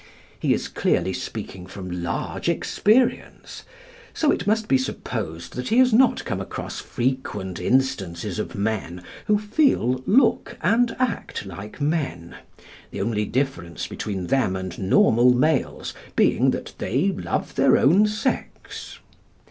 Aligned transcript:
He 0.39 0.51
is 0.51 0.67
clearly 0.67 1.13
speaking 1.13 1.67
from 1.67 2.01
large 2.01 2.49
experience. 2.49 3.65
So 4.15 4.31
it 4.31 4.47
must 4.47 4.67
be 4.67 4.79
supposed 4.79 5.53
that 5.55 5.67
he 5.67 5.77
has 5.77 5.93
not 5.93 6.25
come 6.25 6.41
across 6.41 6.79
frequent 6.79 7.59
instances 7.59 8.39
of 8.39 8.55
men 8.55 9.03
who 9.27 9.37
feel, 9.37 10.01
look, 10.07 10.57
and 10.63 10.95
act 10.97 11.45
like 11.45 11.79
men, 11.79 12.35
the 12.89 12.99
only 13.01 13.25
difference 13.25 13.85
between 13.85 14.25
them 14.25 14.55
and 14.55 14.75
normal 14.79 15.35
males 15.35 15.93
being 16.15 16.49
that 16.49 16.73
they 16.79 17.09
love 17.09 17.53
their 17.53 17.77
own 17.77 18.07
sex. 18.07 18.97